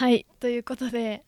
[0.00, 0.24] はい。
[0.40, 1.26] ということで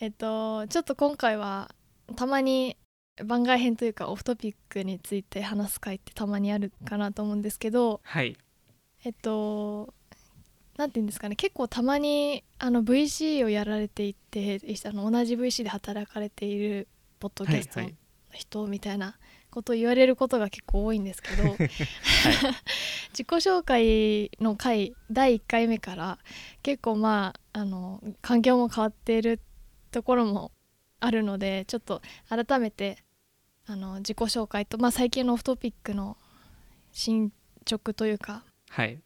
[0.00, 1.70] えっとちょっと今回は
[2.16, 2.76] たまに
[3.24, 8.36] 番外編というかオフトピックについて話す回ってたまにあるかなと思うんですけどはい。
[9.04, 9.94] えっと
[10.76, 16.88] なんて言うんですかね結構たまにあの VC をやられていてあの同じ VC で働かれている
[17.20, 18.08] ポッドキャストのはいはい。
[18.32, 19.16] 人みたいな
[19.50, 21.44] ことを言われることが結構多いんですけど、
[23.12, 26.18] 自己紹介の回第1回目から
[26.62, 29.40] 結構まああの環境も変わっている
[29.90, 30.52] ところも
[31.00, 32.98] あるのでちょっと改めて
[33.66, 36.16] あの自己紹介と、まあ、最近のオフトピックの
[36.92, 37.32] 進
[37.68, 39.00] 捗というかはい。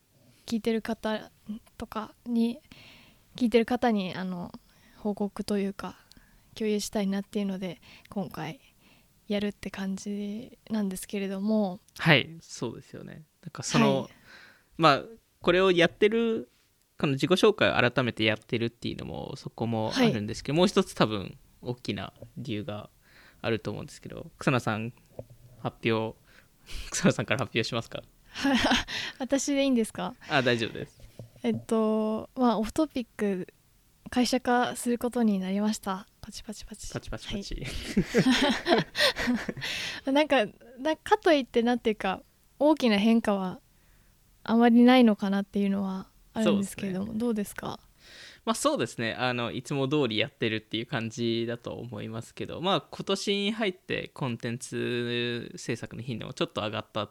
[0.44, 1.30] 聞いてる方
[1.78, 2.60] とかに
[3.36, 4.52] 聞いてる方にあの
[4.98, 5.96] 報告というか
[6.54, 8.60] 共有したいなっていうので今回
[9.28, 11.80] やるって感じなんですけれども。
[11.98, 13.22] はいそうですよね。
[13.42, 14.10] なんかその、はい。
[14.76, 15.02] まあ
[15.40, 16.50] これをやってる
[17.02, 22.90] この自己紹介を改めてやってるっていうのもそこもあるんですけど、もう一つ多分大きな理由が
[23.40, 24.92] あると思うんですけど草野さん
[25.64, 26.16] 発表
[26.92, 28.04] 草野さんから発表しますか？
[29.18, 30.14] 私でいいんですか？
[30.28, 31.02] あ大丈夫です。
[31.42, 33.52] えっとまあオフトピック
[34.08, 36.06] 会社化することになりました。
[36.20, 36.88] パチパチパチ。
[36.92, 37.60] パチパチパチ、は
[40.06, 40.46] い、 なんか
[40.78, 42.22] なかといってなんていうか
[42.60, 43.58] 大きな変化は
[44.44, 47.78] あまりないのかなっていうのはあるんですけれども、どうですか？
[48.44, 49.14] まあそうですね。
[49.14, 57.10] あのいつも通りやってるっていう感じだと思いますけどまあ今年に入ってコンテンツ制作の頻度もちょっと上がった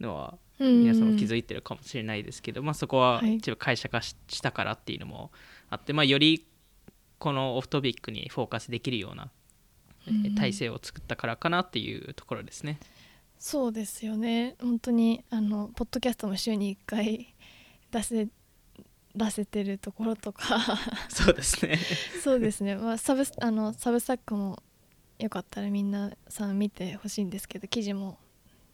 [0.00, 5.30] のは皆さんも気づいてるかもしれないですけど、まあ、そこははい一応会社化ししたからっていうのも
[5.68, 6.46] あって、まあ、より
[7.18, 9.30] このオフトピックにフォーカスできるような
[10.36, 12.80] 体制を作ったからかなっていうところですね。
[13.38, 14.56] そうですよね。
[14.60, 17.34] 本当にあのポッドキャストも週に1回
[17.90, 18.28] 出せ
[19.14, 20.60] 出せてるところとか
[21.10, 21.78] そうですね。
[22.22, 24.62] そうですね、まあ、サブスあのサブスタックも
[25.18, 28.18] よかったらみんなさん見てほしいんですけど記事も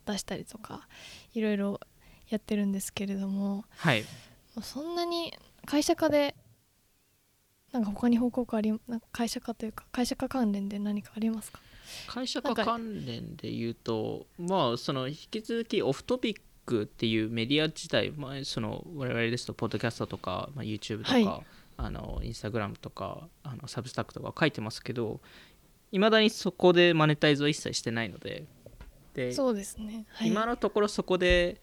[0.04, 0.86] 出したりとか
[1.34, 1.80] いろいろ
[2.28, 4.04] やってるんですけれどもはい。
[4.62, 6.34] そんなに会社化で
[7.72, 11.60] なんか他に報告ありなんか会社化というか会社化関連で何かありますか？
[12.08, 21.42] 会社化関連で言うとまあその引き続きオフトピックっていうメディア自体、まあ、その我々ですとポッドキャストとか、まあ、YouTube とか、はい。
[21.78, 25.20] あのインスタグラムとかあのサブスタックとか書いてますけど
[25.92, 28.46] いまだにそこでマネタイズを一切してないので
[29.12, 31.60] でそうですね、はい、今のところそこで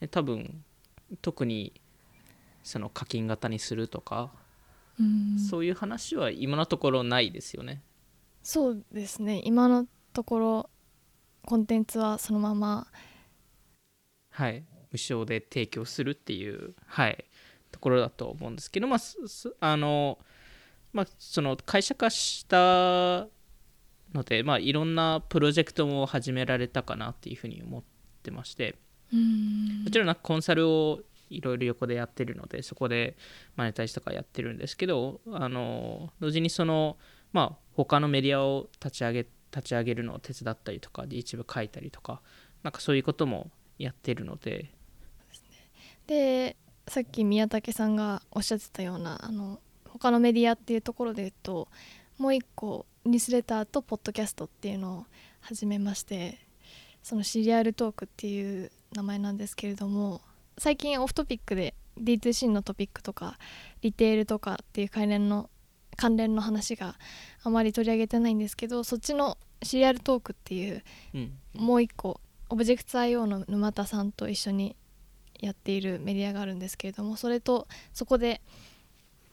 [0.00, 0.64] え多分
[1.20, 1.74] 特に
[2.62, 4.32] その課金型にするとか、
[4.98, 5.38] うん。
[5.38, 7.80] そういう話は今のところないですよね。
[8.42, 9.40] そうですね。
[9.44, 10.70] 今のところ
[11.44, 12.88] コンテンツはそのまま
[14.36, 17.24] はい、無償で提供するっていう、はい、
[17.72, 19.00] ところだと思うんですけど、まあ、
[19.60, 20.18] あの
[20.92, 23.28] まあ、その会社化した
[24.14, 27.82] ので、まあ、いろんなプロジェクトも始められたかなっていうふうに思っ
[28.22, 28.74] てまして
[29.10, 29.84] うん。
[29.84, 33.16] もちろんなんかコンサルをいろいろ横でやってるのでそこで
[33.56, 36.98] マネタイズとかやってるんですけどあの同時にその、
[37.32, 42.20] まあ、他のメディアを立ち上げ立ち上げるのを手伝ったりとかで一部書いたりとか
[42.62, 44.70] なんかそういうこともやってるので。
[46.06, 46.56] で
[46.88, 51.68] さっき宮武さんがおっしゃってたようなあの他のメディアっていうところで言うと
[52.18, 55.06] もう一個ニュースレターとポッドキャストっていうのを
[55.40, 56.38] 始めまして
[57.02, 60.20] そのシリアルトークっていう名前なんですけれども
[60.58, 63.38] 最近オフトピックで D2C のトピックとか
[63.82, 65.50] リテールとかっていう関連の
[65.96, 66.96] 関連の話が
[67.42, 70.82] あまり取り上げてないんですけどそっちのシリアルトークっていう
[71.14, 71.32] うん。
[71.54, 74.76] もう一個オブジェクト IO の沼田さんと一緒に
[75.40, 78.40] やっているメディアがあるんですけれどもそれとそこで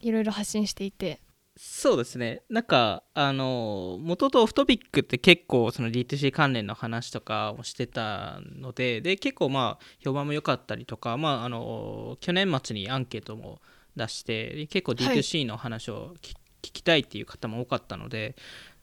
[0.02, 1.20] いろいろ発信していて。
[1.56, 2.42] そうですね。
[2.50, 13.62] なんかあの元とオフトピックって結構その D2C 関連の話とかをしてたのでで結構まあ評判も良かったりとか、まあ、あの去年末にアンケートも
[13.96, 16.32] 出して結構 D2C の話を聞,、
[16.64, 18.36] 聞きたいっていう方も多かったので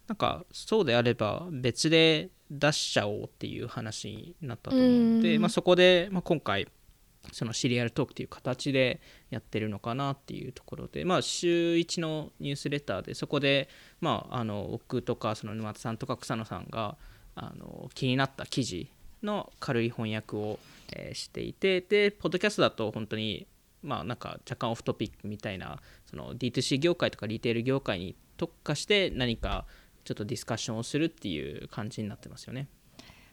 [0.07, 5.43] なんかそうであれば別で出しちゃおうっていう話になったと思うので、うん。
[5.43, 6.69] まあ、そこで、まあ、今回
[7.33, 9.01] そのシリアルトークっていう形で
[9.31, 13.69] やってるのかなっていうところで、まあ、週1のニュースレターでそこで、
[14.01, 16.97] まあ、あの僕とかその沼田さんとか草野さんが
[17.35, 18.91] あの気になった記事
[19.23, 20.59] の軽い翻訳を、
[20.93, 23.47] えーしていてでポッドキャストだと本当に
[23.83, 29.67] まあなんか若干オフトピックみたいなその D2C 業界とかリテール業界に特化して何か
[30.05, 32.69] ちょっとディスカッションをするっていう感じになってますよね。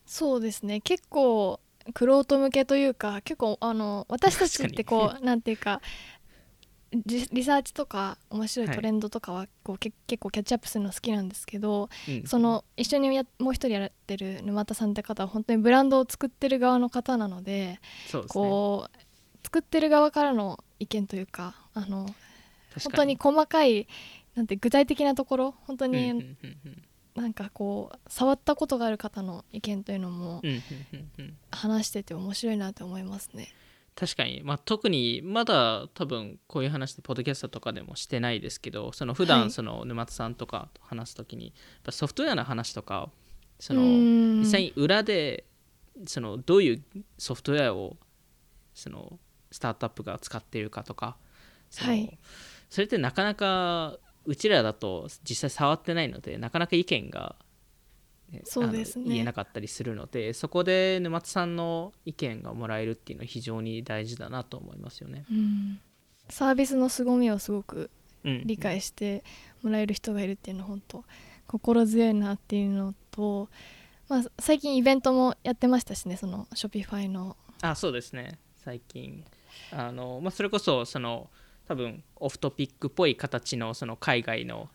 [0.05, 0.81] そうですね。
[0.81, 1.59] 結構
[1.93, 5.81] クロート向けというか結構あの私たちってこう なんていうか
[6.91, 12.23] リリサーチとか面白いトレンドとかはこう、け結構キャッチアップするの好きなんですけど、うん。
[12.25, 17.79] その一緒にやもう一人やってる沼田さんって方は本当にブランドを作ってる側の方なので
[18.11, 18.23] ね。
[18.29, 18.97] こう
[19.43, 22.13] 作ってる側からの意見というかあの
[22.83, 23.87] 本当に細かい
[24.37, 26.37] なんて具体的なところ本当に
[27.15, 30.43] なんかこう触ったことがある方の意見というのも
[31.49, 33.47] 話してて面白いなと思いますね。
[33.95, 39.29] 確かに、まあ、特にまだ多分こういう話でポッドキャストとかでもしてないですけどその普はい。
[39.29, 41.53] 段その沼田さんとかと話す時に、やっ
[41.85, 43.09] ぱソフトウェアの話とか
[43.59, 44.39] そうのん。
[44.41, 45.45] 実際に裏で
[46.05, 46.83] そのどういう
[47.17, 47.97] ソフトウェアを
[48.75, 49.17] その
[49.49, 51.17] スタートアップが使っているかとか
[51.71, 52.19] そのはい。
[52.69, 57.35] それってなかなかうちらだと実際触ってないのでなかなか意見が、
[58.31, 59.05] ねそうですね。
[59.07, 65.25] 言えなかったりするのでそこで沼津さんの意見がもらえるっていうのは非常に大事だなと思いますよね。
[65.31, 65.79] うん。
[66.29, 67.89] サービスの凄みをすごく
[68.23, 69.23] うん、理解して
[69.63, 71.03] もらえる人がいるっていうのは本当
[71.47, 73.49] 心強いなっていうのと、
[74.09, 77.37] まあ、最近イベントもやってましたしねそのショピファイの。
[77.61, 78.37] あそうですね。
[78.63, 79.23] 最近。
[79.71, 81.29] あの、まあ、それこそその
[81.67, 84.69] 多分オフトピックっぽい形のその海外の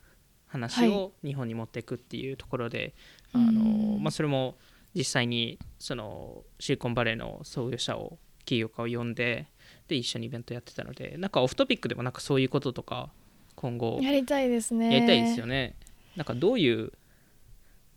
[0.46, 2.94] 話はを日本に持っていくっていうところで、
[3.34, 3.48] うん。
[3.48, 4.56] あのまあ、それも
[4.94, 9.46] 実際にそのシリコンバレーの創業者を企業家を呼んで
[9.88, 13.10] で一緒にイベントやってたのでなんかオフトピックでもなんかそういうこととか
[13.54, 14.92] 今後やりたいですね。
[14.92, 15.76] やりたいですよね。
[16.16, 16.92] なんかどういう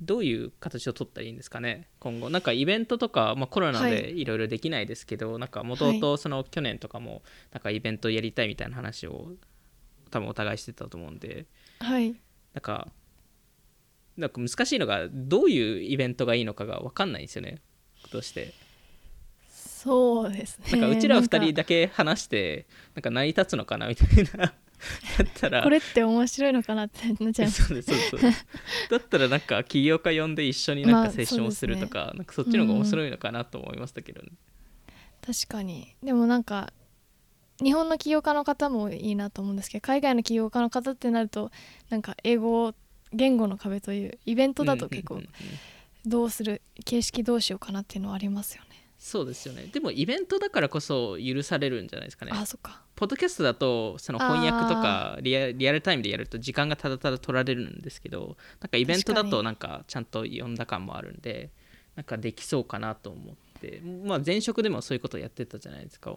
[0.01, 1.87] どういう形を取ったらいいんですかね？
[1.99, 2.29] 今後。
[2.29, 9.31] なんかイベントとか、まあ、コロナはでいろいろできないですけど、なんかもともとその去年とかもなんかイベントやりたいみたいな話を
[10.11, 11.45] 多分お互いしてたと思うんで。
[11.79, 12.11] はい。
[12.53, 12.89] なんか
[14.17, 17.61] なんか難しいのがどういうイベントがいいのかが分かんないんですよね。
[18.11, 18.53] どうして。
[19.49, 20.71] そうですね。
[20.71, 22.65] なんかうちら二人だけ話して
[22.95, 24.07] なんか成り立つのかなみたい
[24.37, 24.53] な
[25.17, 25.63] だったら。
[25.63, 28.45] これって面白いのかなってなっちゃいますそうですそうです。
[28.89, 34.29] だったらなんか起業家呼んで一緒になんまあかセッションをするとか,、なんかそっちの方が面白いのかなと思いましたけどね、
[35.25, 35.95] 確かに。
[36.03, 36.73] でもなんか
[37.63, 41.51] 日本の起業家の方もいいなと思うんですけど海外の起業家の方ってなると
[41.89, 42.73] なんか英語
[43.13, 46.09] 言語の壁というイベントだと結構うんうんうんうん。
[46.09, 48.74] どうする形式どうしようかなっていうのはありますよね。
[48.97, 49.69] そうですよね。
[49.71, 52.31] でもイベントだからこそ許されるんじゃないですかね。
[52.33, 52.81] あそっか。
[52.95, 61.49] ポッドキャストだとその翻訳とかリアリアルタイムでやると時間がただただ取られるんですけどなんかイベントだとなんかちゃんと読んだ感もあるんで
[61.95, 63.81] なんかできそうかなと思って。
[64.03, 66.15] まあ前職でもそういうことやってたじゃないですか。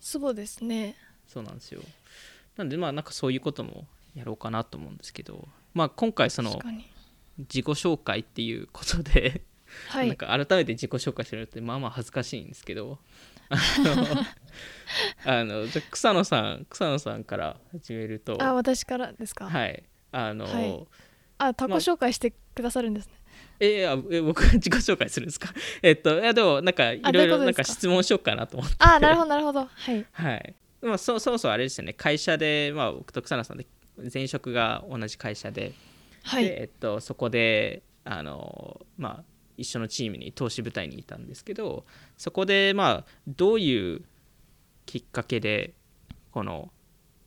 [0.00, 0.96] そうですね。
[1.26, 1.82] そうなんですよ。
[2.56, 5.48] なんでまあなんかそういうこともやろうかなと思うんですけど。
[5.74, 6.60] まあ今回その
[7.38, 9.42] 自己紹介っていうことで、
[9.88, 10.08] はい。
[10.08, 12.98] なんか改めて自己紹介するのってまあまあ恥ずかしいんですけど。
[15.24, 18.36] あのじゃあ草野さん草野さんから始めると。
[18.40, 19.82] あ私からですか、はい。
[20.12, 20.86] あの、はい。
[21.38, 23.14] あ他己まあ紹介してくださるんですね、
[23.60, 25.52] えあえ僕が自己紹介するんですか？
[25.82, 28.76] えっといやでもなんかいろいろなんかか質問しようかなと思って。
[28.78, 29.66] あなるほどなるほど。
[29.66, 30.06] はい。
[30.12, 30.54] はい。
[30.82, 31.92] まあそそもそもあれですよね。
[31.92, 33.66] 会社でまあ僕と草野さんで
[34.12, 35.72] 前職が同じ会社で。
[36.22, 36.44] はい。
[36.44, 39.24] で、えっと、そこであの、まあ、
[39.60, 41.84] 一緒のチームに投資部隊にいたんですけど
[42.16, 44.02] そこで、まあ、どういう
[44.86, 45.74] きっかけで
[46.32, 46.70] この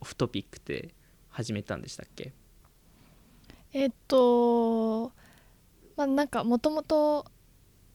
[0.01, 0.89] オフトピックって
[1.30, 2.33] 始めたんでしたっけ？
[3.71, 5.11] えっと
[5.95, 7.25] まあなんかもともと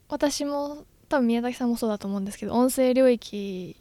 [0.09, 3.76] 私も多分宮崎さんもそうだと思うんですけど音声領域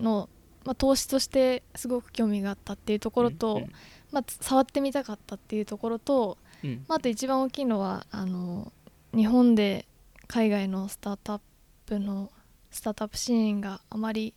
[0.00, 0.28] の、
[0.64, 3.72] まあ、投資としてすごく興味があったっていうところと、うん
[4.10, 6.84] まあ、つ触ってみたかったっていうところと、うん。
[6.86, 8.72] まあ、あと一番大きいのはあの
[9.14, 9.86] 日本で
[10.26, 11.40] 海外のスタートアッ
[11.86, 12.30] プの
[12.70, 14.34] スタートアップシーンがあまり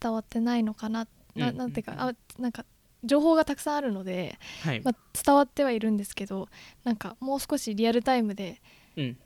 [0.00, 1.06] 伝わってないのかな。
[1.34, 2.64] なうんなんていうかあなんか
[3.04, 4.80] 情報がたくさんあるので、はい。
[4.80, 6.48] まあ、伝わってはいるんですけど
[6.84, 8.60] なんかもう少しリアルタイムで、
[8.96, 9.16] うん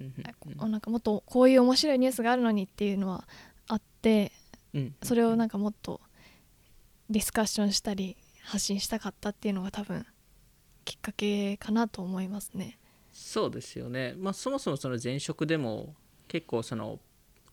[0.56, 3.26] なんかもっとこういう面白いニュースがあるのにっていうのは
[3.68, 4.32] あって
[4.72, 4.94] うん。
[5.02, 6.00] それをなんかもっと
[7.10, 10.06] ディスカッションしたり発信したかったっていうのが多分
[10.84, 12.78] きっかけかなと思いますね。
[13.16, 15.94] そうですよね、まあ、そもそもその前職でも
[16.28, 17.00] 結構その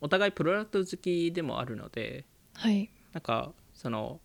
[0.02, 2.90] お互いプロダクト好きでもあるのではい。
[3.14, 4.20] なんかその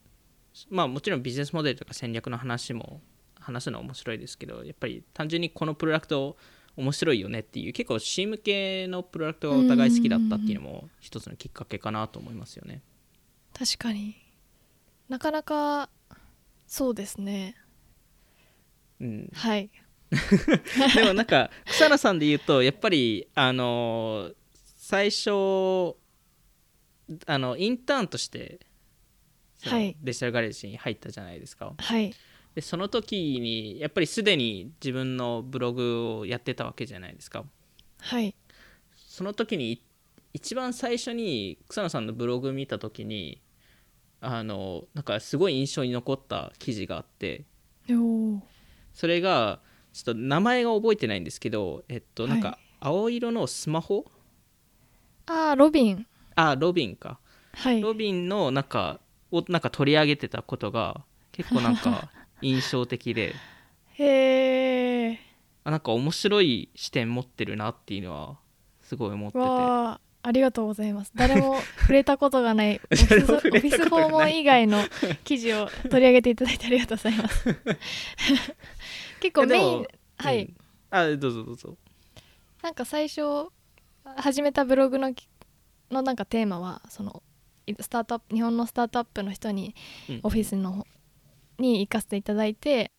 [0.69, 2.99] まあもちろんビジネスモデルとか戦略の話も
[3.39, 6.35] 話すのは面白いですけどやっぱり単純にこのプロダクト
[6.75, 12.81] 面白いよねっていう結構 C 向けのプロダクトがお互い好きだったっていうのも一つのきっかけかなと思いますよね。
[13.57, 14.17] 確かに。
[15.07, 15.89] なかなか
[16.67, 17.55] そうですね。
[18.99, 19.69] うん、はい
[20.95, 24.31] でもなんか草野さんで言うとやっぱりあの
[24.77, 25.29] 最初
[27.25, 28.59] あのインターンとして
[29.63, 29.97] はい。
[30.01, 31.73] デジタルガレージに入ったじゃないですか。
[31.77, 32.13] はい。
[32.55, 37.45] でその時にやっぱりすでに自分のブログをやってたわけじゃないですか。
[37.99, 38.35] はい。
[38.95, 39.81] その時にい
[40.33, 43.41] 一番最初に草野さんのブログ見た時に
[44.21, 47.45] あのなんかすごい印象に残った記事があって。
[48.93, 49.61] それが
[49.93, 54.05] ちょっと名前が覚えてないんですけどえっとなんかはい青色のスマホ、
[55.25, 56.05] あーロビン。
[56.35, 57.19] あロビンか。
[57.53, 57.81] はい。
[57.81, 61.01] ロビンのなんかをなんか取り上げてたことが
[61.33, 62.09] 結構なんか
[62.41, 63.35] 印象的で。
[63.95, 65.19] へえ
[65.65, 68.37] あなんか面白い視点持ってるなっていうのは
[68.81, 69.39] すごい思ってて。
[69.39, 71.11] わあありがとうございます。
[71.15, 74.81] 誰も 触れたことがない オフィ誰ス訪問以外の
[75.25, 77.45] 記事を取り上げていただいてありがとうございます
[79.19, 80.55] 結構メインはい、うん
[80.91, 81.77] あどうぞどうぞ。
[82.63, 83.21] なんか最初
[84.17, 85.27] 始めたブログのき
[85.91, 87.21] のなんかテーマはその
[87.67, 89.75] いスタートアップ日本のスタートアップの人に
[90.09, 90.19] うん。
[90.23, 90.87] オフィスの
[91.59, 92.91] に行かせていただいて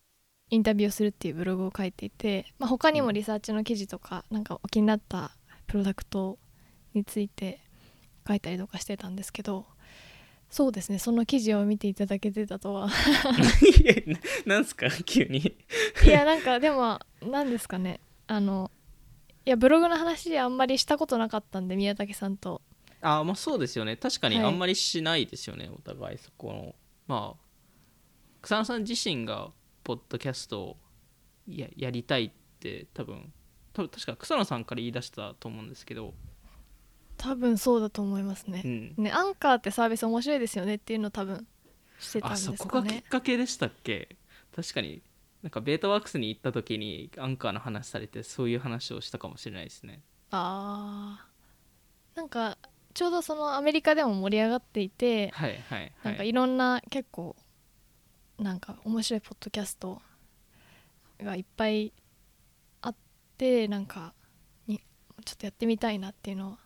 [0.49, 5.31] インタビューをするっていうブログを書いていて、まあ、他にもリサーチの記事とかなんかお気になった
[5.67, 6.37] プロダクト
[6.93, 7.59] について
[8.27, 9.65] 書いたりとかしてたんですけど
[10.51, 10.99] そうですね。
[10.99, 12.89] その記事を見ていただけてたとは。
[13.81, 13.93] いや
[14.45, 14.87] ななんすか？
[15.05, 15.39] 急に。
[16.05, 18.01] いやなんかでも何ですかね。
[18.27, 18.69] あの
[19.45, 22.61] いやブログの話あんまりしたことなかったんで宮武さんと。
[23.01, 23.95] あまあそうですよね。
[23.95, 24.45] 確かにはい。
[24.45, 26.75] あんまりしないですよね、お互いそこの。
[27.07, 27.41] まあ
[28.41, 29.51] 草野さん自身が
[29.83, 30.77] ポッドキャストを
[31.47, 33.31] ややりたいって多分
[33.73, 36.13] 多分確か草野さんから言い出したと思うんですけど、
[37.23, 38.61] 多分そうだと思いますね。
[38.65, 38.67] う。
[38.67, 41.45] ん、ねアンカーってサービス面白いですよねっていうのを多分
[41.99, 43.01] してたんあですかそこがきっね。
[43.03, 44.17] かけでしたっけ？
[44.55, 45.03] 確かに
[45.43, 50.01] なんかベータワークスに行った時にアンカーの話されてそういう話をしたかもしれないですね。
[50.31, 52.17] あー。
[52.17, 52.57] なんか
[52.93, 57.35] ちょうどそのアメリカでも盛り上がっていて、はいはいなんかはいいろんな結構
[58.39, 60.01] なんか面白いポッドキャスト
[61.21, 61.93] がいっぱい
[62.81, 62.95] あっ
[63.37, 64.13] てなんか
[64.67, 64.79] に
[65.23, 66.57] ちょっとやってみたいなっていうのは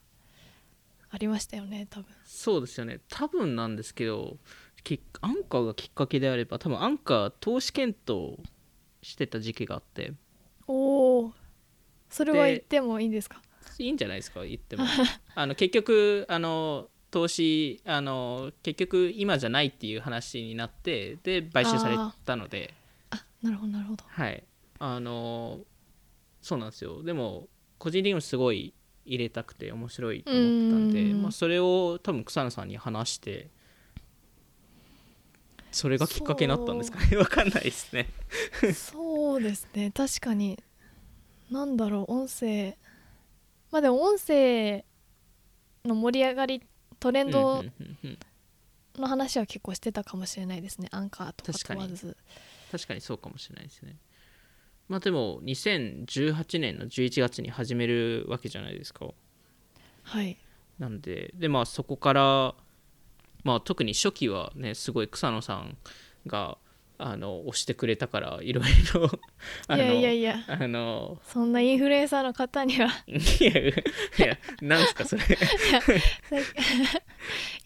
[1.15, 2.07] ありましたよね多分。
[2.25, 3.00] そうですよね。
[3.07, 4.38] 多分なんですけど
[4.84, 8.38] きアンカーがきっかけであれば多分アンカー投資検討
[9.01, 10.12] してた時期があって。
[10.67, 11.34] おお
[12.10, 13.41] それはで言ってもいいんですか？
[13.79, 14.84] いいんじゃないですか言っても。
[15.36, 21.95] あの結局あの投資あの結局今じゃないっていう話になってで買収され
[22.25, 22.74] たので。
[23.12, 24.03] あなるほどなるほど。
[24.05, 24.43] はい。
[24.79, 25.62] あの
[26.41, 27.01] そうなんですよ。
[27.03, 28.74] でも個人的にもすごい
[29.05, 31.21] 入れたくて面白いと思ってたんで、うん。
[31.21, 33.50] まあ、それを多分草野さんに話して
[35.71, 37.17] それがきっかけになったんですかね。
[37.17, 38.07] わかんないですね。
[38.74, 39.91] そうですね。
[39.91, 40.57] 確かに。
[41.51, 42.77] なんだろう音声。
[43.71, 44.85] まあでも音声
[45.83, 46.63] の盛り上がり
[47.00, 47.63] トレンド
[48.95, 50.88] の話は結構してたかもしれないですね。
[50.91, 52.15] アンカーとか問わず。
[52.71, 53.95] 確かにそうかもしれないですね
[54.87, 59.07] まあでも2018年の11月に始めるわけじゃないですか。
[60.03, 60.37] はい。
[60.79, 62.55] なんででまあそこから
[63.43, 65.77] まあ特に初期はねすごい草野さん
[66.27, 66.57] が
[66.97, 69.09] あの押してくれたからいろいろ
[69.67, 70.11] あいのやいや。
[70.11, 70.37] いや。
[70.47, 72.89] あのそんなインフルエンサーの方には。
[73.07, 73.73] いやい
[74.17, 75.23] やなんすかそれ。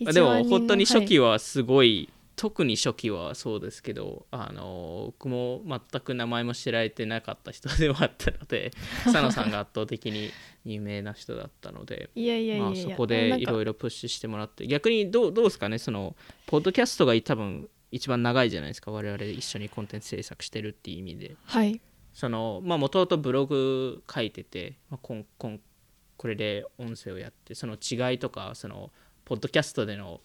[0.02, 2.10] まあでも本当に初期ははすごい、
[2.40, 8.72] 特に初期はそうですけどあの僕も全く名前も知られてなかった人ではあったので
[9.06, 10.30] 草野さんが圧倒的に
[10.64, 12.10] 有名な人だったので
[12.62, 15.80] まあ、そこでいろいいろプッシュしてもらって逆にどうどうですかね？
[15.80, 16.16] その
[16.46, 18.90] ポッドキャストが多分一番長いじゃないですか？
[18.92, 21.36] 我々一緒にコンテンツ制作してるっていう意味で。
[21.44, 21.82] はい。
[22.14, 25.60] そのまあもともとブログ書いてて、まあ、こんこん
[26.16, 28.94] これで音声をやってその違いとかその
[29.26, 30.22] ポッドキャストでの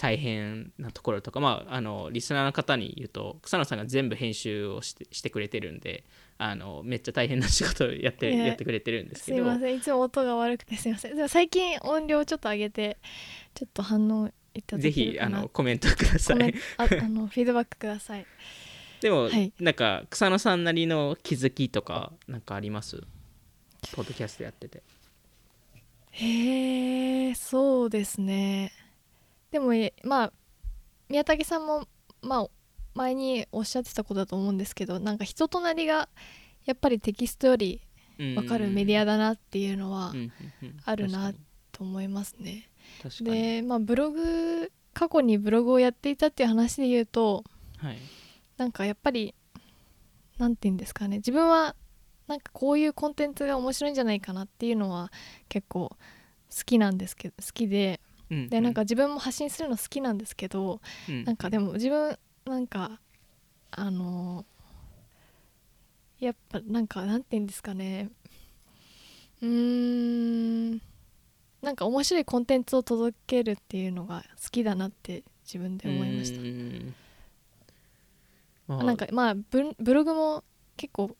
[0.00, 6.04] 大変なところとかまああのリスナーの方に言うと草野さんが全部編集をしてしてくれてるんで
[6.38, 9.36] あのめっちゃ大変な仕事をやっていややってくれてるんですけど。
[9.36, 9.74] すいません。
[9.76, 11.16] いつも音が悪くてすいません。
[11.16, 12.96] でも最近音量ちょっと上げて
[13.52, 16.54] ちょっと反応いただぜひあのコメントください。
[16.78, 18.24] ああのフィードバックください。
[19.02, 19.52] でも、はい。
[19.60, 23.02] なんか草野さんなりの気づきとかなんかあります？
[23.92, 24.82] ポッドキャストやってて。
[26.12, 28.72] へえそうですね
[29.50, 30.32] でもえまあ
[31.08, 31.86] 宮武さんも
[32.22, 32.46] まあ
[32.94, 36.08] 前におっしゃってたことだと思うんですけどなんか人となりが
[36.64, 37.80] やっぱりテキストより
[38.18, 40.12] 分かるメディアだなっていうのは
[40.84, 41.32] あるな
[41.72, 42.68] と思いますね。
[43.20, 47.44] でまあブログ過去にブログをやっていたっていう話で言うと
[47.78, 47.98] はい。
[48.56, 49.34] なんかやっぱり
[50.36, 51.16] なんて言うんですかね。
[51.16, 51.74] 自分は
[52.26, 55.10] なんかこういうコンテンツが面白いんじゃないかなっていうのは
[55.48, 55.96] 結構好
[56.64, 58.00] きなんですけど好きで
[58.30, 58.48] うん。
[58.48, 61.24] でなんか自分も発信するの好きなんですけど、うん。
[61.24, 63.00] なんかでも自分なんか
[63.70, 64.44] あの
[66.18, 68.10] やっぱなんかなんて言うんですかね。
[69.42, 70.80] うーん。
[71.62, 76.40] なんか面白いコンテンツを届けるっていうのが好きだなって自分で思いました。
[76.40, 76.94] うん。
[78.66, 80.44] まあなんかまあブブログも
[80.76, 81.16] 結構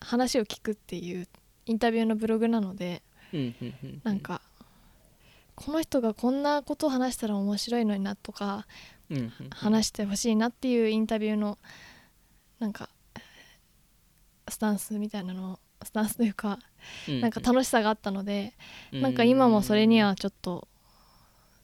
[0.00, 1.26] 話を聞くっていう
[1.66, 3.02] インタビューのブログなので
[4.04, 4.40] なんか
[5.56, 8.66] この人がこんなことを話したら面白いのになとか
[9.10, 9.30] うんうんうん。
[9.50, 11.58] 話してほしいなっていうインタビューの
[12.58, 12.88] なんか
[14.48, 16.58] スタンスみたいなのスタンスというか
[17.08, 18.54] うんなんか楽しさがあったので
[18.92, 20.68] うなんか今もそれにはちょっと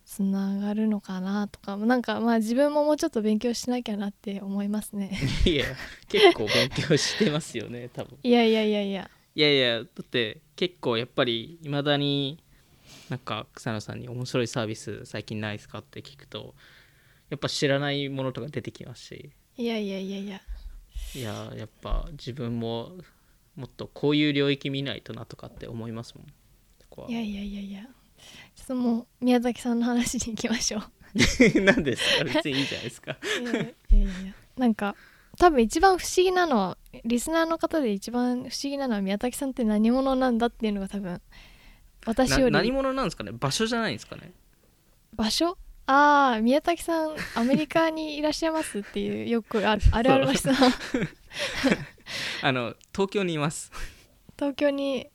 [0.05, 5.17] つながるのかなとかなんかまあ自分ももうちょっと勉強しなきゃなって思いますね。
[5.47, 5.65] いや
[6.09, 8.19] 結構勉強してますよね多分。
[8.23, 9.11] いやいやいやいや。
[9.35, 12.43] いやいやだって結構やっぱりいまだに
[13.13, 16.55] なんか草野さんに面白いサービス最近ないですかって聞くと
[17.29, 19.31] やっぱ知らないものとか出てきますし。
[19.59, 20.41] いやいやいやいや。
[21.15, 22.93] いややっぱ自分も
[23.55, 26.23] もっとこういう領域見ないとなとかって思いますも
[27.07, 27.11] ん。
[27.11, 27.83] いやいやいやいや。
[28.57, 30.83] ちょっともう宮崎さんの話に行きましょう。
[31.61, 32.25] 何ですか？
[32.25, 33.19] 別にいいじゃないですか。
[33.43, 34.35] いやいやいやいや。
[34.57, 34.97] なんか
[35.37, 41.21] 多分一番不思議なのはリスナーの方で一番不思議なのは宮崎さんって何者なんだっていうのが多分
[42.07, 42.53] 私より。
[42.53, 43.33] な何者なんですかね？
[43.33, 44.33] 場所じゃないんですかね？
[45.15, 45.57] 場所？
[45.87, 50.57] ああ宮崎さんアメリカにいらっしゃいますっていう よくあるあるあるの質問
[52.43, 53.71] あの東京にいます。
[54.37, 55.09] 東京に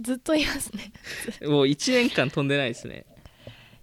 [0.00, 0.92] ずっといますね。
[1.46, 3.06] もう1年間飛んでないですね。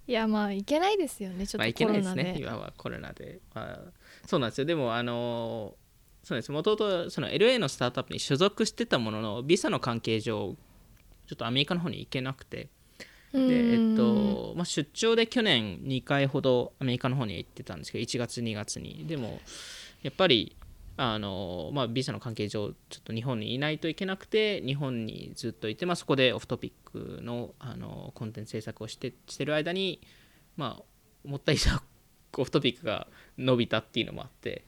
[0.06, 1.46] いやまあいけないですよね。
[1.46, 2.38] ちょまあいっとコけないですロナで,、ね。
[2.38, 3.80] 今はコロナで、まあ、
[4.26, 4.64] そうなんですよ。
[4.64, 5.76] でもあの
[6.22, 10.56] そうですもともとその LA のスタートアップに所属してたもののビザの関係上
[11.32, 12.68] ちょっとアメリカの方に行けなくて。
[13.32, 19.06] うで、えんっとまあ、出張で去年2回ほどアメリカの方に行ってたんですけど1月2月に。
[19.06, 19.40] でも
[20.02, 20.54] やっぱり
[20.98, 30.02] あの、まあ、ビザの関係上ちょっと日本にいないといけなくて日本にずっといて、まあ、そこでオフトピックのあのコンテンツ制作をしてしてる間に、
[30.58, 30.82] まあ、
[31.24, 31.70] 思った以上
[32.36, 33.06] オフトピックが
[33.38, 34.64] 伸びたっていうのもあって、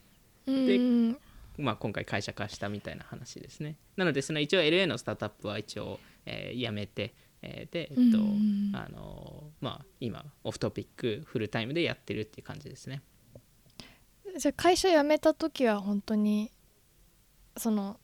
[0.47, 1.17] うん。
[1.57, 3.77] まあ、今回会社化したみたいな話ですね。
[3.95, 13.01] なのでその一応 LA のスタートアップは一応、えー辞めて、えーで、えっとうんあのまあ、今オフトピックフルタイムでやってるっていう感じですね。
[14.37, 16.51] じゃあ会社辞めた時は本当に
[17.57, 17.99] その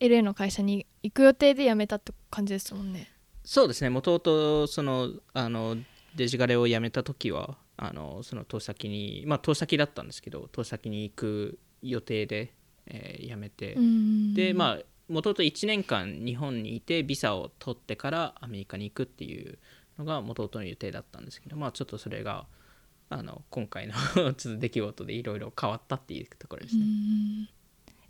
[0.00, 3.10] LA の会社に行く予定で辞めたって感じですもんね。
[3.44, 3.90] そうですね。
[3.90, 5.76] もともとそのあの
[6.14, 12.54] デジガレを辞めた時はあのその投資先にまあ投資先だったんですけど投資先に行く予定で、
[12.86, 14.34] えー辞めて、うん。
[14.34, 19.58] でまあもともと1年間日本にいてビザを取ってからアメリカに行くっていう
[19.98, 22.46] のがもともとの予定だったんですけどまあちょっとそれが
[23.08, 26.84] あの今回のちょっと出来事でいろいろ変わったっていうところですね。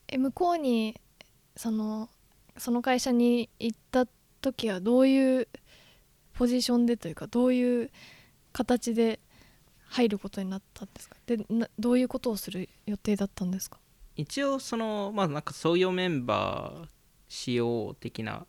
[0.08, 0.98] え向こうに
[1.56, 2.08] その
[2.56, 4.06] その会社に行った
[4.40, 5.48] 時はどういう
[6.32, 7.90] ポジションでというかどういう
[8.52, 9.20] 形で
[9.88, 11.16] 入ることになったんですか？
[11.26, 13.78] でなどういうことをする予定だったんですか？
[14.16, 18.46] 一応そのまあなんか創業メンバー CO 的な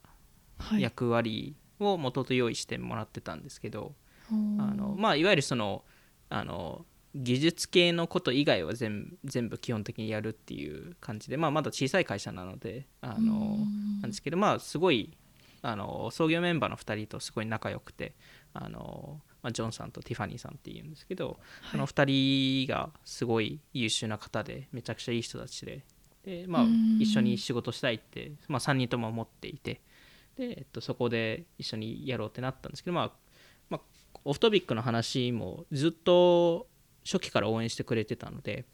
[0.60, 0.82] はい。
[0.82, 3.94] 役割をもと用意してもらってたんですけど、
[4.32, 4.72] おー。
[4.72, 5.84] あのまあいわゆるその
[6.30, 14.02] あの技術系のこと以外は全全部基本的にやるっていう感じで、まあ、まだ小さい会社なのであのうん。
[14.02, 15.18] なんですけどまあすごい
[15.62, 18.14] あの創業メンバーの2人とすごい仲良くて
[18.54, 21.40] あの、まあ、ジョンさんとティファニーさんっていうんですけど、
[21.72, 25.86] その2人がすごい優秀な方でめちゃくちゃいい人たちで。
[26.26, 29.80] で、まあうん、一緒に仕事したいって、まあ、3人とも思っていて。
[30.36, 33.12] で、えっと、そこで一緒にやろうってなったんですけど、まあ
[33.70, 33.82] まあ、
[34.26, 36.68] オフトピックの話もずっと
[37.06, 38.66] 初期から応援してくれてたので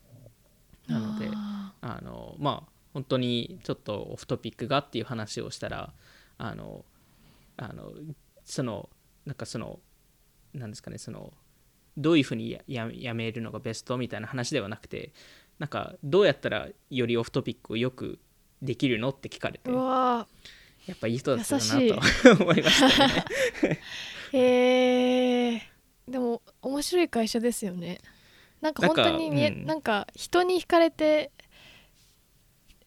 [0.88, 5.94] なのでああのまあ本当にちょっとオフトピックがっていう話をしたら
[6.38, 6.84] あの
[7.58, 7.92] あの
[8.44, 8.90] その
[9.26, 9.80] なんかその
[10.54, 11.34] なんですかねその
[11.98, 15.14] どういうふうにやややめるのがベストみたいな話ではなくて
[15.60, 18.20] なんかどうやったらよりオフトピックをよく
[18.62, 20.28] できるのって聞かれてーうわ
[20.88, 22.00] やっぱいい人だったな優と
[22.44, 23.26] 思いましたね。
[24.34, 25.62] え
[26.08, 28.00] でも面白い会社ですよね。
[28.60, 29.66] なんか本当になんかうん。
[29.66, 31.43] なんか人に惹かれてい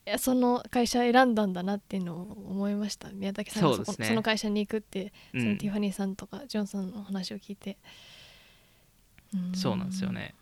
[0.07, 3.09] やその会社選んだんだなっていうのを思いました。
[3.11, 4.07] 宮崎さんがそね。
[4.07, 5.41] その会社に行くって、うん。
[5.41, 7.77] そのティファニーさんとかジョンさんの話を聞いて。
[9.53, 10.35] そうなんですよね。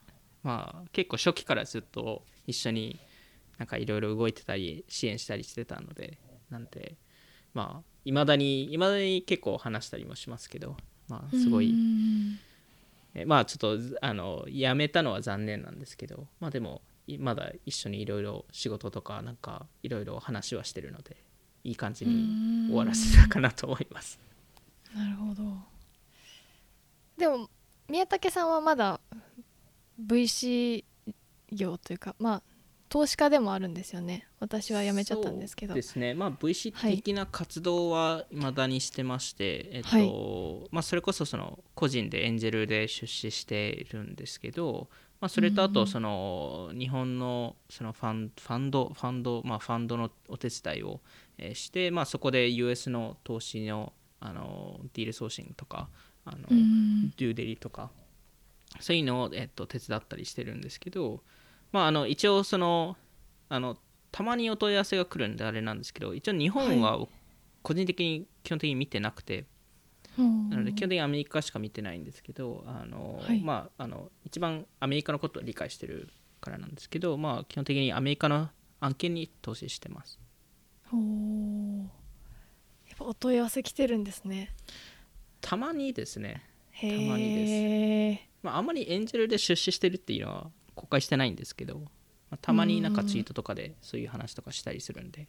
[0.43, 2.99] まあ結構初期からずっと一緒に
[3.57, 6.19] なんかいろいろ動いてたり支援したりしてたので
[6.51, 6.95] なんで
[7.53, 12.37] まあいまだにいまだに結構話したりもしますけどまあすごういん。
[13.15, 21.17] えまあちょっとあの辞めたのは残念なんですけどまあでもいまだ一緒にいろいろ仕事とかなんかいろいろ話はしてるので
[21.63, 24.19] いい感じに終わらせたかなと思います。
[24.95, 25.43] なるほど。
[27.17, 27.49] でも
[27.89, 28.99] 宮武さんはまだ
[30.01, 30.83] VC
[31.51, 32.43] 業というかまあ
[32.89, 34.27] 投資家でもあるんですよね。
[34.39, 35.71] 私は辞めちゃったんですけど。
[35.71, 40.69] そうですね、まあ、VC 的な活動は未だにしてまして、えっとはい。
[40.71, 44.87] まあ、それこそその個人でエンジェルで出資しているんですけど、
[45.21, 51.01] まあ、それとあとその日本のそのファンファンドファンド、まあ、ファンドのお手伝いを
[51.37, 55.89] えーして、まあ、そこで US の投資のあのディールソーシングとか
[56.25, 57.11] あの、うん。
[57.11, 57.91] デューデリとか
[58.79, 61.21] そういうのを、えっと、手伝ったりしてるんですけど、
[61.71, 62.97] まあ、あの一応その
[63.49, 63.77] あの
[64.11, 66.99] たまにお問い合わせが来るんであれなんですけど一応日本は
[67.61, 69.45] 個人的に基本的に見てなくて、うん
[70.21, 73.41] なので基本的にアメリカしか見てないんですけどあの、はい。
[73.41, 76.09] まあ、あの一番アメリカのことを理解してる
[76.41, 78.49] からなんですけど、まあ、基本的にアメリカの
[78.79, 80.19] 案件に投資してます。
[80.93, 81.79] おー。
[82.87, 84.53] やっぱお問い合わせ来てるんですね。
[85.41, 95.27] たまにですね、へたまにえまあ、あんまりエンジェルで出資してるっていうのは公開してないんですけど、まあ、たまになんかツイートとかでそういう話とかしたりするんで。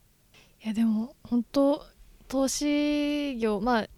[0.64, 1.86] いやでも本当
[2.28, 3.88] 投資業まあ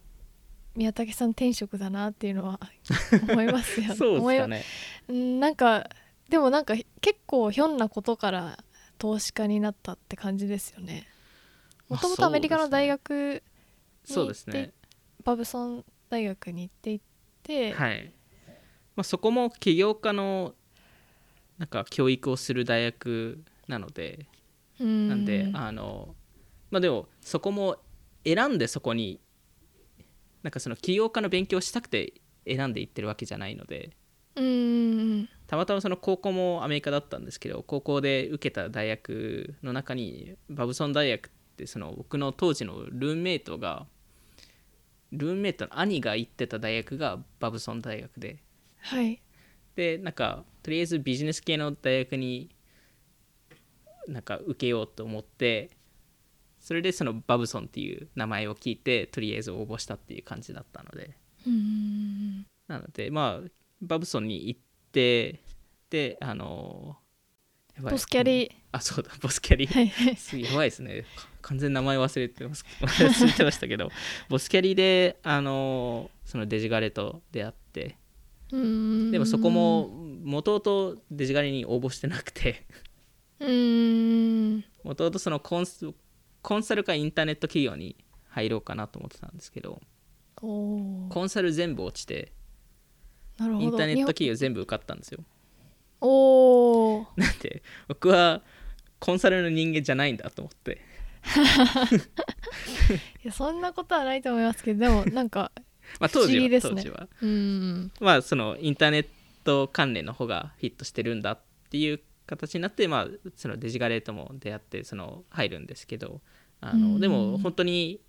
[0.79, 2.61] 宮武さん転職だなっていうのは
[3.29, 4.64] 思いますよそうですかね。
[5.09, 5.91] うんなんか
[6.29, 8.62] でもなんか結構ひょんなことから
[8.97, 11.07] 投資家になったって感じですよね
[11.88, 13.43] まあもともとアメリカの大学
[14.05, 14.73] そうですね。
[15.25, 17.01] バブソン大学に行ってい
[17.43, 18.12] て、はい。
[18.97, 20.55] まあ、そこも起業家の
[21.59, 24.27] なんか教育をする大学なので、
[24.81, 26.14] うんなんであの
[26.71, 27.77] まあでもそこも
[28.25, 29.21] 選んでそこに
[30.42, 32.14] なんかその起業家の勉強をしたくて
[32.46, 33.90] 選んでいってるわけじゃないので
[34.38, 35.29] うん。
[35.46, 43.87] たまたまその高校もアメリカだったんですけど高校で受けた大学の中にバブソン大学ってその僕の当時のルームメイトが
[45.11, 48.37] ルームメイトの兄が行ってた大学がバブソン大学で。
[48.81, 49.20] はい。
[49.74, 52.51] でなんかとりあえずビジネス系の大学に
[54.07, 55.70] なんか受けようと思って
[56.68, 61.16] それでそのバブソンっていう名前を聞いてとりあえず応募したっていう感じだったので。
[61.46, 63.48] うんなのでまあ
[63.81, 64.61] バブソンに行っ
[64.92, 65.40] て
[65.88, 66.98] であの
[67.81, 69.72] ボスキャリあそうだボスキャリー。
[69.72, 70.16] はいはい。
[70.16, 71.07] すやばいですね。
[71.16, 72.66] か完全に名前忘れてます。
[72.83, 73.90] 忘れてましたけど。
[74.28, 77.96] ボスキャリであのそのデジガレと出会って。
[78.52, 79.11] うん。
[79.11, 79.88] でもそこも
[80.22, 82.66] 元々デジガレに応募してなくて。
[83.40, 84.64] うん。
[84.85, 85.94] 元々そのコンス
[86.42, 87.96] コンサルかインターネット企業に
[88.29, 89.81] 入ろうかなと思ってたんですけど
[90.37, 92.33] コンサル全部落ちて
[93.38, 93.64] なるほど。
[93.64, 95.20] インターネット企業全部受かったんですよ。
[96.01, 97.07] おー。
[97.16, 98.42] なんで僕は
[98.98, 100.81] コンサルの人間じゃないんだと思って。
[103.24, 105.53] いやそんなことはないと思いますけどでもなんか
[106.01, 106.74] まあ当時は、不思議ですね。
[106.77, 107.09] 当時は。
[107.22, 107.92] うん。
[108.01, 109.07] まあそのインターネッ
[109.44, 116.21] ト関連の方がフィットしてるんだっていう形になってまあそのデジガレーとも出会ってその入るんですけど
[116.61, 116.95] あうん。
[116.95, 118.01] のでも本当に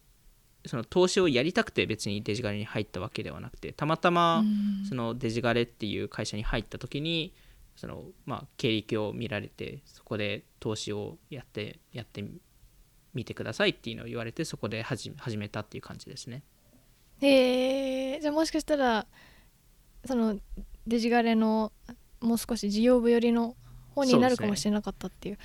[0.65, 4.85] その投資をやりたくて別にデジガレに入ったわけではなくてたまたまうん。
[4.85, 7.33] そのデジガレっていう会社に入った時に
[7.75, 12.23] そのまあ経歴を見られてそこで投資をやってやって
[13.13, 16.43] みてくださいっていうのを言われてそこで始め始めたっていう感じですね。
[17.21, 18.19] へえ。
[18.19, 19.07] じゃあもしかしたら
[20.05, 20.37] その
[20.87, 21.71] デジガレの
[22.19, 23.55] もう少し事業部寄りの
[23.99, 25.37] 方になるかもしれなかったっていう。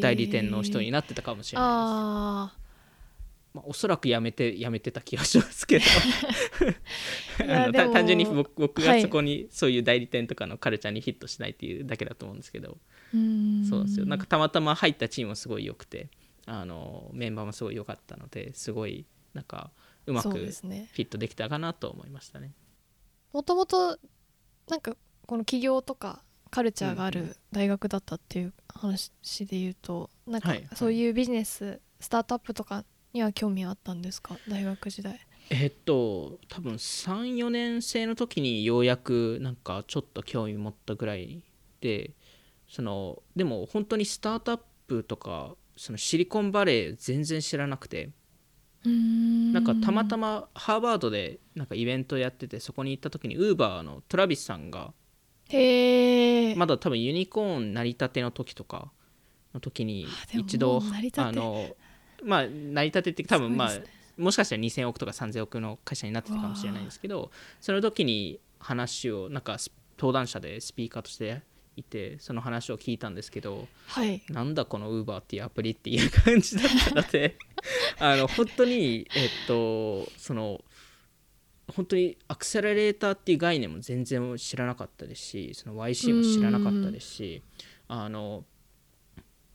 [0.00, 1.74] 代理店の人にななってたかもしれないです。
[1.74, 2.52] あ
[3.54, 5.84] まあ、おそらくやめてやめてた気がしますけど。
[7.52, 12.78] あの単純に僕がそこにそういう代理店とかのカルチャーにヒットしないっていうだけだと思うんですけど、
[13.68, 14.06] そうですよ。
[14.06, 16.08] なんかたまたま入ったチームもすごい良くて
[16.46, 19.70] あのメンバーもすごい良かったのですごいなんか
[20.06, 22.52] うまくフィットできたかなと思いましたね。
[23.32, 23.98] もともと
[24.68, 24.96] なんか
[25.26, 29.10] この起業とかカルチャーがあうんうる大学だったっていう話
[29.46, 30.68] で言うとなんかはいはい。
[30.76, 34.36] そういうビジネススタートアップとかには興味あったんですか？
[34.48, 35.18] 大学時代。
[35.50, 41.42] えっと多分34年生の時にようやくなんかちょっと興味持ったぐらい
[41.80, 42.12] で
[42.68, 48.10] そのでも本当にスタートアップとかそのシリコンバレー全然知らなくて。
[48.84, 48.90] な
[49.52, 54.92] なんかたまたまハーバードでなんかイベントやっててそこに行った時にウーバーのトラビスさんが
[55.56, 58.90] へえまだ多分ユニコーン成り立ての時とか
[59.54, 60.82] の時に一度
[61.16, 61.76] あの
[62.24, 63.84] まあ成り立てって多分まあね。
[64.16, 71.42] もしかしたら2000億とか3000億の会社になってたかもしれないんですけどその時に話をなんかス登壇者でスピーカーとして
[71.76, 74.22] いてその話を聞いたんですけどはい。
[74.28, 77.36] なんだこの Uber っていうアプリっていう感じだったので
[77.98, 80.62] あの本当にえっとその
[81.68, 87.42] 本当にアクセラレーターっていう概念も全然知らなかったですしその YC も知らなかったですし
[87.88, 88.44] あの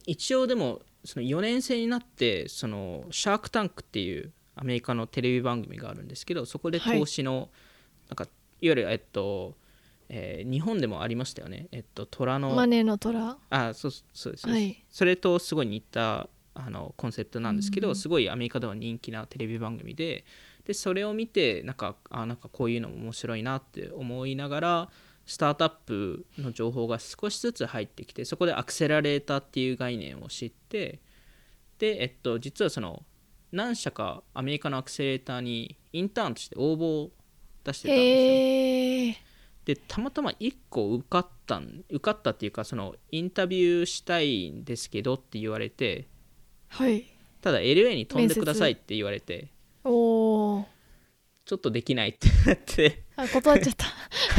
[0.06, 7.50] 一応でもその4年生になってそのシャークタンクっていうアメリカのテレビ番組があるんですけどそこで投資の、
[8.10, 9.56] なんかいわゆるえっと、
[10.10, 11.68] えー日本でもありましたよね。
[11.72, 13.38] えっと虎のマネーの虎？
[13.50, 14.84] あそうそうです、はい。
[14.90, 17.96] それとすごい似たあのコンセプトなんですけど、うん。
[17.96, 20.24] すごいアメリカでは人気なテレビ番組で
[20.68, 24.90] でそれを見てなんかあなんかこういうのも面白いなって思いながら
[25.26, 31.00] スタートアップの情報が少しずつ入ってきてそこでアクセラレーターっていう概念を知って
[31.80, 33.04] で、えっと、実はその
[33.54, 37.12] 何社かアメリカのアクセラレーターにインターンとして応募を
[37.64, 39.24] 出してたんですよ。
[39.64, 46.08] でたまたま1個受かったん受かったっていうかそのインタビューしたいんですけどって言われて
[46.68, 47.06] はい
[47.42, 49.50] ただ LA に飛んでくださいって言われて
[49.84, 50.17] おお
[51.48, 53.04] ちょっとできないってなって。
[53.16, 53.86] あ断っちゃった。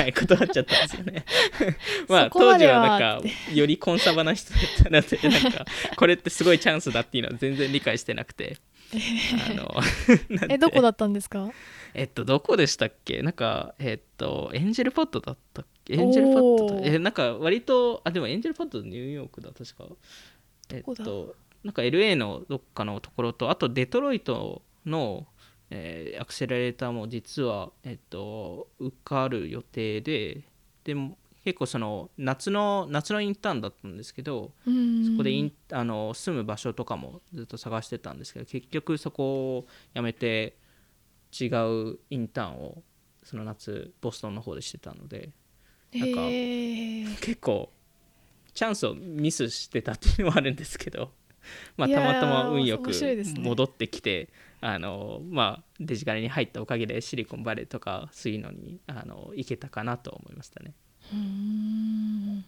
[0.02, 1.24] はい断っちゃったんですよね。
[2.08, 5.64] まあ当時はなんかよりコンサバな人だったのでなんか
[5.96, 8.58] これってすごいチャンスだっていうのは全然理解してなくて。
[9.50, 9.74] あの
[10.48, 11.50] えどこだったんですか？
[11.94, 13.22] えっと、どこでしたっけ？
[13.22, 15.94] なんか、えっと、エンジェルパッドだったっけ？
[15.94, 19.84] エンジェルパッドえ、なんか割と、あ、でもエンジェルパッドニューヨークだ、確か。
[20.70, 25.26] えっと、なんか LA のどっかのところと、あとデトロイトの、
[25.70, 30.42] えーアクセラレーターも実は、えっと、受かる予定で、
[30.84, 35.04] でも結構その夏の夏のインターンだったんですけど、うん。
[35.04, 40.56] そこでインあの住む場所とかもずっと探してたんですけど結局そこを辞めて
[41.38, 42.82] 違うインターンを
[43.22, 45.30] その夏ボストンの方でしてたので
[45.94, 46.20] なんか
[47.20, 47.70] 結構
[48.54, 51.12] チャンスをミスしてたっていうのはあるんですけど、
[51.76, 54.28] まあ、たまたま運よく戻ってきて、
[54.60, 60.74] あのまあ、デジカルに入ったおかげでシリコンバレーとかそういうのにあの行けたかなと思いましたね。
[61.12, 62.44] うーん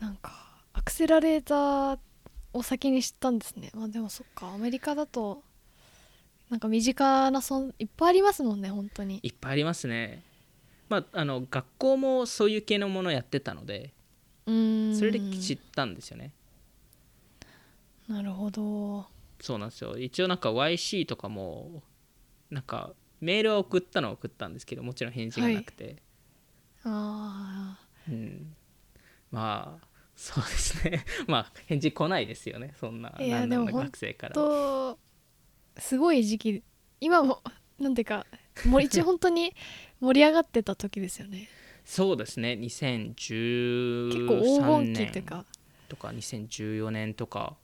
[0.00, 0.32] なんか
[0.72, 1.98] アクセラレーター
[2.52, 5.42] を先に知ったんですねまあでもそっかアメリカだと
[6.48, 10.22] なんか身近なそんいっぱいありますもんね本当にいっぱいありますね。
[10.88, 13.92] まあ、あの学校もそういう系のものをやってたので
[14.46, 16.32] うーんそれで知ったんですよね。
[18.08, 19.06] なるほど
[19.40, 19.96] そうなんですよ。
[19.98, 21.82] 一応なんか YC とかも
[22.50, 25.96] なんかメールは送ったのは送ったんですけどもちろん返事がなくて、
[26.84, 28.54] あうん、
[29.30, 31.04] まあそうですね。
[31.26, 32.74] まあ返事来ないですよね。
[32.78, 34.32] そんないやなも学生から。
[34.32, 34.98] あと
[35.78, 36.62] すごい時期
[37.00, 37.42] 今も
[37.78, 38.26] なんていうか
[38.66, 39.54] もう一応本当に
[40.00, 41.48] 盛り上がってた時ですよね。
[41.84, 42.52] そうですね。
[42.60, 45.46] 2013結構黄金期年っていうか。
[45.88, 47.56] とか2014年とか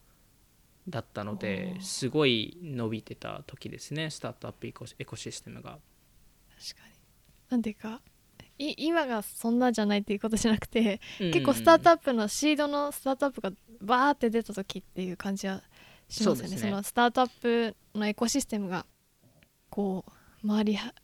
[0.89, 5.79] だったのですごい伸びてた時ですねスタートアップエコエコシステムが。
[6.59, 6.95] 確かに。
[7.51, 8.01] なんていうか
[8.59, 15.63] い今がそんなじゃないっていうことじゃなくてうん結構スタートアップのシードのスタートアップがバーって出た時っていう感じは
[16.09, 16.37] しますよね。
[16.37, 16.71] そそうですね。
[16.71, 18.87] のスタートアップのエコシステムが
[19.71, 20.05] こ
[20.45, 20.95] う回りは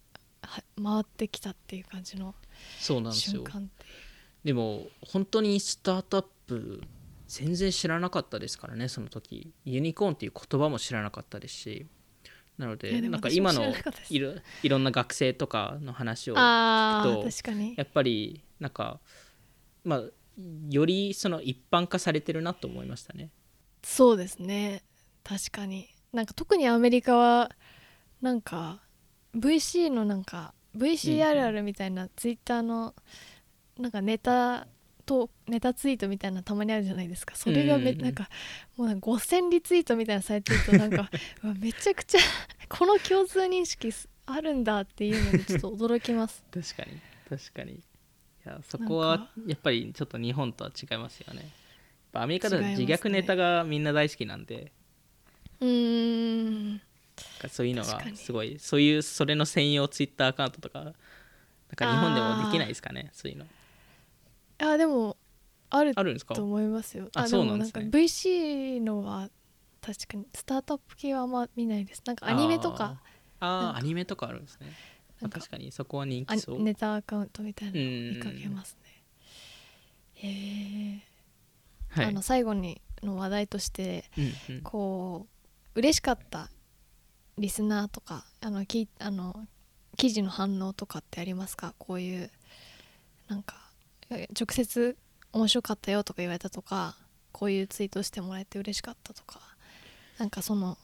[0.42, 2.34] は回ってきたっていう感じの
[2.78, 3.44] そうなんですよ。
[4.44, 6.82] でも本当にスタートアップ
[7.32, 9.54] 全然知らなかったですからねその時。
[9.64, 11.86] ユニコーンっていう言葉も知らなかったですし。
[12.58, 13.72] なのでなんか今の
[14.10, 17.74] いろいろんな学生とかの話をあ聞くとー確かに。
[17.74, 19.00] やっぱりなんか
[19.82, 20.02] まあ
[20.68, 23.30] よりその一般化されてるなと思いましたね。
[23.82, 24.84] そうですね。
[25.24, 25.88] 確かに。
[26.12, 27.50] なんか特にアメリカは
[28.20, 28.82] なんか
[29.34, 32.94] VC のなんか VCRR みたいなツイッターの
[33.78, 34.68] なんかネタ
[35.04, 37.34] とネタツイートみたいなたまにあるじゃないですか。
[37.34, 38.28] それがめ、うんなんか
[38.76, 41.10] もうなんか5000リツイートみたいなされてるとなんか
[41.60, 42.18] めちゃくちゃ
[42.68, 46.44] この共通認識すあるんだっていうのにちょっと驚きます。
[46.52, 47.72] 確かに確かに。
[47.74, 47.82] い
[48.44, 51.48] やそこはやっぱりちょっと日本とは違いますよね。
[52.12, 54.72] アメリカでは自虐ネタがみんな大好きなんで、
[55.60, 56.80] うーん。
[57.48, 60.94] そういうのがすごいそういうそれの専用ツイッターアカウントとかなん
[61.76, 63.46] か日本でもできないですかねそういうの
[64.64, 65.16] あでも
[65.70, 66.34] あるあるんですか？
[66.34, 67.08] と思いますよ。
[67.14, 67.80] ああそうなんですね。
[67.80, 69.28] もなんか VC のは
[69.80, 72.02] 確かにスタートアップ系はあんま見ないです。
[72.06, 73.00] なんかアニメとか。
[73.40, 75.38] あーあアニメとかあるんですね、まあ、なんか。
[75.40, 79.02] 確かにそこは人あ気そう、ネタアカウントみたいなのうん見かけますね。
[80.14, 80.28] へ
[80.98, 81.02] え、
[81.88, 82.06] はい。
[82.06, 84.20] あの最後にの話題としてう
[84.52, 84.62] んうん。
[84.62, 85.26] こ
[85.74, 86.50] う嬉しかった
[87.38, 89.48] リスナーとかあのきあの
[89.96, 91.74] 記事の反応とかってありますか？
[91.78, 92.30] こういう
[93.28, 93.71] なんかえ
[94.38, 94.96] 直接
[95.32, 96.96] 面白かったよとか言われたとか
[97.32, 99.40] こういうツイートしてもらえて嬉しかったとか
[100.18, 100.76] なんかその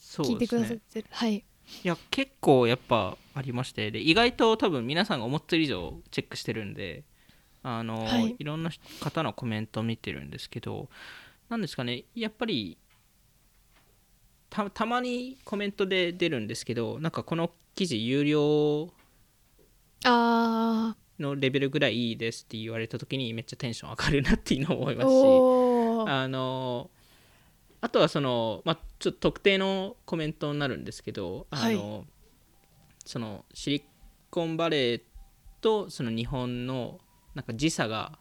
[0.00, 1.36] そう聞いてくださってる、はい。
[1.36, 1.44] い
[1.84, 7.04] や結構やっぱありましてで意外と多分皆さんが思ってる以上チェックしてるんで
[7.62, 8.34] あの、はい。
[8.38, 10.88] い、ろんな方のコメントを見てるんですけど
[11.48, 12.76] なんですかねやっぱり
[14.50, 18.92] たたまにコメントで出るんですけどなんかこの記事有料
[20.04, 26.90] あのレベルぐらいいいですって言われた時にめっちゃテンション上がるなっていうのを思いーますしあの
[27.80, 32.04] あとはその、まあ、ちょっと特定のコメントになるんですけどあの、
[33.04, 33.84] そのシリ
[34.30, 35.02] コンバレー
[35.60, 37.00] とその日本の
[37.34, 38.18] なんか時差が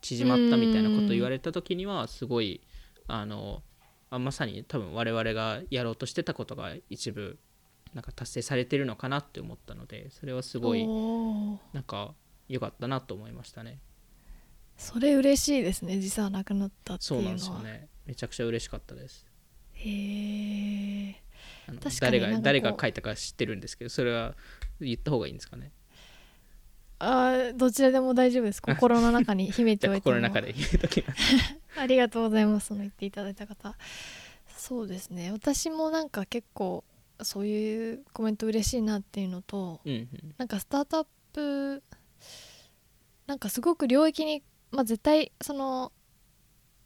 [0.00, 2.60] 縮まったみたいなことを言われた時にはすごい
[3.06, 3.62] あの
[4.10, 7.38] あまさに多分我々がやろうとしてたことが一部
[7.94, 10.86] なんか達成されてるのかなって思ったのでそれはすごい
[11.72, 12.14] なんか
[12.48, 13.78] 良かったなと思いましたね。
[14.76, 17.38] それ嬉しいですね時差なくなったっていうのは。
[17.38, 17.88] そうなんですよね。
[18.06, 19.26] めちゃくちゃ嬉しかったです。
[19.74, 21.14] へえ
[22.00, 24.34] 誰が誰が書いたか知ってるんですけどそれは
[24.80, 25.72] 言った方がいいんですかね？
[26.98, 28.62] あーどちらでも大丈夫です。
[28.62, 30.14] 心の中に秘めておいても。
[30.16, 30.54] 心の中で
[31.78, 33.76] ありがとうございますその言っていただいた方。
[34.56, 35.32] そうですね。
[35.32, 36.84] 私もなんか結構
[37.24, 40.34] そういうコメント嬉しいなっていうのとうんうん。
[40.38, 41.82] なんかスタートアップ
[43.26, 45.92] なんかすごく領域に、まあ、絶対その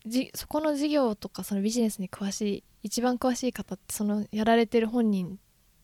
[0.06, 5.38] じそこの事業とかそのビジネスに詳しい一番詳しい方ってそのやられてる本人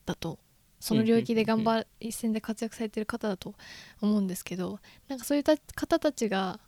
[0.05, 0.39] だと
[0.79, 3.55] その領域で頑張る一線で活躍されてる方だと
[4.01, 6.59] 思うんですけどなんかそういった方たちが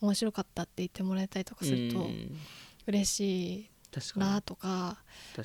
[0.00, 2.36] 面白かったって言ってもらえたりとかするとうん
[2.86, 3.70] 嬉しい
[4.16, 4.98] なにとか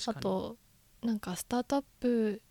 [0.08, 0.58] あと
[1.04, 2.42] なんかスタートアップ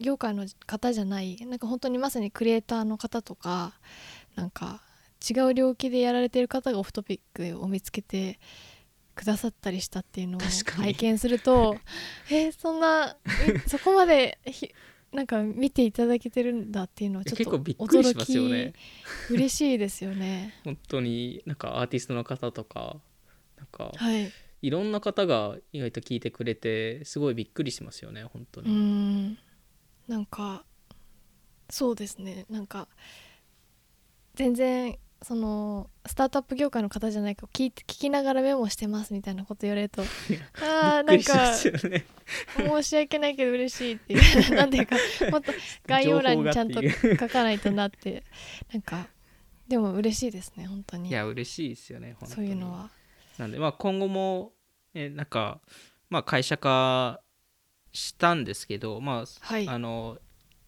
[0.00, 3.78] 業界の方じゃないなんか本当にまさにクリエイターの方とか
[4.34, 4.82] なんか
[5.28, 7.20] 違う領域でやられてる方がオフトピッ
[7.54, 8.38] クを見つけて
[9.14, 11.76] くださったりしたっていうのを拝見すると
[12.30, 13.16] えーそんな
[13.54, 14.70] みそこまでひ
[15.12, 18.72] なんか見ていただけてるんだっていうのはちょっと結構びっくりしますよね。
[19.26, 20.54] 驚き嬉しいですよね。
[20.64, 23.00] 本当になんかアーティストの方とか
[23.56, 24.32] なんかはい
[24.64, 29.38] いろんな方が意外と聞いてくれてすごいびっくりしますよね本当うに、ん。
[30.08, 30.64] なんか
[31.68, 32.46] そうですね。
[32.48, 32.88] なんか
[34.34, 40.02] 全然そのスタートアップ業界の方じゃないか聞いて聞きながらメモしてますみたいなこと言われると
[40.62, 42.00] あーびっくりしまなん
[42.70, 44.54] か申し訳ないけど嬉しいっていう。
[44.56, 44.96] なんていうか
[45.30, 45.52] もっと
[45.86, 48.24] 概要欄にちゃんと書かないとなって。
[48.72, 49.08] なんか
[49.68, 51.10] でも嬉しいですね本当に。
[51.10, 52.48] いや嬉しいですよね本当に。
[52.48, 52.90] そういうのは
[53.38, 54.52] なんでまあ今後も、
[54.94, 55.60] えなんか、
[56.08, 57.20] まあ、会社化
[57.92, 59.68] したんですけどまあ、はい。
[59.68, 60.18] あの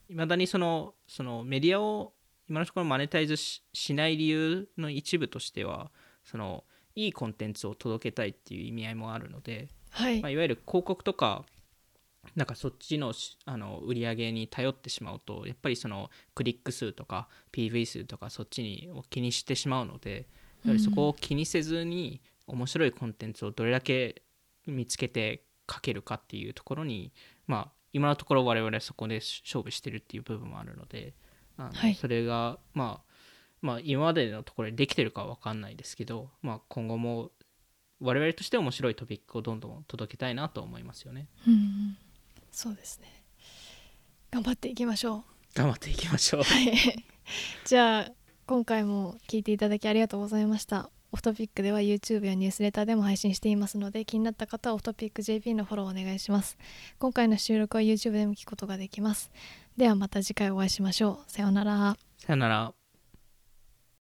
[0.09, 2.12] 未だにそのそのメディアを
[2.48, 5.90] 今のところマネタイズししない理由の一部としては
[6.24, 10.20] そのいいコンテンツを届けたいっていう意味合いもあるので、はい。
[10.20, 11.44] まあ、いわゆる広告とか
[12.35, 20.26] なんかそっちのしあの売り上げに頼ってしまうとやっぱりそのクリック数とか PV 数とかそっちにを気にしてしまうので
[20.64, 24.22] やはりそこを気にせずに面白いコンテンツをどれだけ
[24.66, 27.12] 見つけて書けるかっていうところに
[27.46, 31.14] まあ今のところ我々はそこで勝負してるっていう部分もあるので
[31.56, 31.94] あのはい。
[31.94, 33.12] それがまあ
[33.62, 37.30] まあ今までのところでできてるかは分かんないですけど、まあ、今後も
[38.00, 41.28] 我々として面白いトピックをどんどん届けたいなと思いますよね。
[41.46, 41.96] うんうん。
[42.50, 43.24] そうですね。
[44.30, 45.24] 頑張っていきましょう。
[45.54, 46.42] 頑張っていきましょう。
[46.42, 47.04] はい。
[47.64, 48.12] じゃあ
[48.46, 56.59] 今回も聞いていただきありがとうございましたオフトピックでは YouTube やニュースレターでも配信していますので気になった方はオフトピック JP のフォローお願いします。
[56.99, 59.31] 今回の収録は YouTube でも聞くことができます。
[59.77, 61.31] ではまた次回お会いしましょう。
[61.31, 61.97] さようなら。
[62.19, 62.86] さよなら。